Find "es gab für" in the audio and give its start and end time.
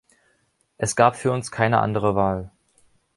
0.79-1.31